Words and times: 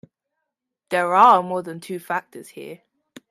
There 0.89 1.13
are 1.13 1.43
more 1.43 1.61
than 1.61 1.79
two 1.79 1.99
factors 1.99 2.47
here. 2.49 2.81